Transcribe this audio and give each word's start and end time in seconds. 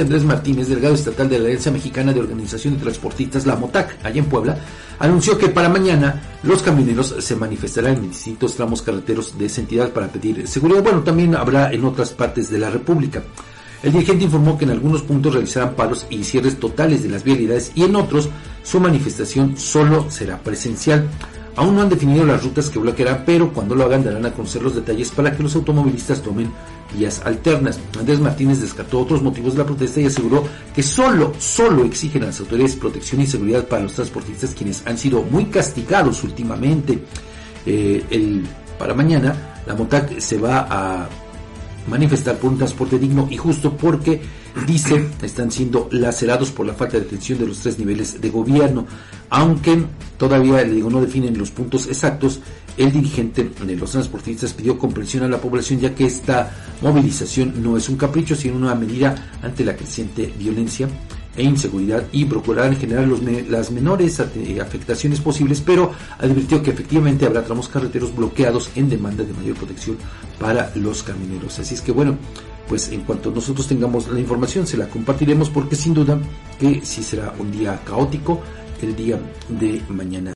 Andrés 0.00 0.24
Martínez, 0.24 0.68
delegado 0.68 0.94
estatal 0.94 1.28
de 1.28 1.38
la 1.38 1.46
Alianza 1.46 1.70
Mexicana 1.70 2.12
de 2.12 2.20
Organización 2.20 2.74
de 2.74 2.80
Transportistas, 2.80 3.46
la 3.46 3.56
MOTAC, 3.56 4.04
allá 4.04 4.18
en 4.18 4.26
Puebla, 4.26 4.58
anunció 4.98 5.36
que 5.38 5.48
para 5.48 5.68
mañana 5.68 6.22
los 6.42 6.62
camioneros 6.62 7.14
se 7.18 7.36
manifestarán 7.36 7.96
en 7.96 8.10
distintos 8.10 8.54
tramos 8.54 8.82
carreteros 8.82 9.36
de 9.38 9.46
esa 9.46 9.60
entidad 9.60 9.90
para 9.90 10.08
pedir 10.08 10.46
seguridad. 10.46 10.82
Bueno, 10.82 11.02
también 11.02 11.34
habrá 11.34 11.72
en 11.72 11.84
otras 11.84 12.10
partes 12.10 12.50
de 12.50 12.58
la 12.58 12.70
República. 12.70 13.22
El 13.82 13.92
dirigente 13.92 14.24
informó 14.24 14.56
que 14.56 14.64
en 14.64 14.70
algunos 14.70 15.02
puntos 15.02 15.34
realizarán 15.34 15.74
paros 15.74 16.06
y 16.10 16.24
cierres 16.24 16.58
totales 16.58 17.02
de 17.02 17.08
las 17.08 17.22
vialidades 17.22 17.72
y 17.74 17.84
en 17.84 17.94
otros 17.94 18.28
su 18.62 18.80
manifestación 18.80 19.56
solo 19.56 20.10
será 20.10 20.38
presencial. 20.38 21.08
Aún 21.56 21.74
no 21.74 21.82
han 21.82 21.88
definido 21.88 22.24
las 22.24 22.44
rutas 22.44 22.68
que 22.68 22.78
bloquearán, 22.78 23.22
pero 23.24 23.52
cuando 23.52 23.74
lo 23.74 23.84
hagan 23.84 24.04
darán 24.04 24.26
a 24.26 24.32
conocer 24.32 24.62
los 24.62 24.74
detalles 24.74 25.10
para 25.10 25.34
que 25.34 25.42
los 25.42 25.56
automovilistas 25.56 26.22
tomen 26.22 26.52
vías 26.94 27.22
alternas. 27.24 27.80
Andrés 27.98 28.20
Martínez 28.20 28.60
descartó 28.60 29.00
otros 29.00 29.22
motivos 29.22 29.54
de 29.54 29.60
la 29.60 29.66
protesta 29.66 30.00
y 30.00 30.06
aseguró 30.06 30.44
que 30.74 30.82
solo, 30.82 31.32
solo 31.38 31.84
exigen 31.84 32.24
a 32.24 32.26
las 32.26 32.40
autoridades 32.40 32.76
protección 32.76 33.22
y 33.22 33.26
seguridad 33.26 33.66
para 33.66 33.84
los 33.84 33.94
transportistas 33.94 34.54
quienes 34.54 34.86
han 34.86 34.98
sido 34.98 35.22
muy 35.22 35.46
castigados 35.46 36.22
últimamente. 36.24 36.98
Eh, 37.64 38.04
el, 38.10 38.44
para 38.78 38.92
mañana 38.92 39.62
la 39.66 39.74
MOTAC 39.74 40.20
se 40.20 40.38
va 40.38 40.66
a 40.70 41.08
manifestar 41.88 42.36
por 42.38 42.50
un 42.50 42.58
transporte 42.58 42.98
digno 42.98 43.28
y 43.30 43.36
justo 43.36 43.76
porque 43.76 44.20
dice 44.66 45.08
están 45.22 45.50
siendo 45.50 45.88
lacerados 45.92 46.50
por 46.50 46.66
la 46.66 46.74
falta 46.74 46.98
de 46.98 47.04
atención 47.04 47.38
de 47.38 47.46
los 47.46 47.60
tres 47.60 47.78
niveles 47.78 48.20
de 48.20 48.30
gobierno. 48.30 48.86
Aunque 49.30 49.84
todavía, 50.18 50.62
le 50.62 50.74
digo, 50.74 50.90
no 50.90 51.00
definen 51.00 51.36
los 51.38 51.50
puntos 51.50 51.86
exactos, 51.86 52.40
el 52.76 52.92
dirigente 52.92 53.50
de 53.64 53.76
los 53.76 53.90
transportistas 53.90 54.52
pidió 54.52 54.78
comprensión 54.78 55.24
a 55.24 55.28
la 55.28 55.40
población 55.40 55.80
ya 55.80 55.94
que 55.94 56.04
esta 56.04 56.50
movilización 56.82 57.62
no 57.62 57.76
es 57.76 57.88
un 57.88 57.96
capricho, 57.96 58.34
sino 58.34 58.56
una 58.56 58.74
medida 58.74 59.14
ante 59.42 59.64
la 59.64 59.74
creciente 59.74 60.32
violencia 60.38 60.88
e 61.36 61.42
inseguridad 61.42 62.04
y 62.12 62.24
procurar 62.24 62.76
generar 62.76 63.06
los 63.06 63.20
las 63.48 63.70
menores 63.70 64.20
afectaciones 64.20 65.20
posibles, 65.20 65.60
pero 65.60 65.92
advirtió 66.18 66.62
que 66.62 66.70
efectivamente 66.70 67.26
habrá 67.26 67.44
tramos 67.44 67.68
carreteros 67.68 68.14
bloqueados 68.14 68.70
en 68.74 68.88
demanda 68.88 69.24
de 69.24 69.32
mayor 69.32 69.56
protección 69.56 69.96
para 70.38 70.72
los 70.74 71.02
camineros. 71.02 71.58
Así 71.58 71.74
es 71.74 71.80
que 71.80 71.92
bueno, 71.92 72.16
pues 72.68 72.90
en 72.90 73.02
cuanto 73.02 73.30
nosotros 73.30 73.66
tengamos 73.66 74.08
la 74.08 74.20
información 74.20 74.66
se 74.66 74.76
la 74.76 74.88
compartiremos 74.88 75.50
porque 75.50 75.76
sin 75.76 75.94
duda 75.94 76.18
que 76.58 76.80
sí 76.84 77.02
será 77.02 77.34
un 77.38 77.52
día 77.52 77.80
caótico 77.84 78.40
el 78.82 78.94
día 78.96 79.18
de 79.48 79.80
mañana. 79.88 80.24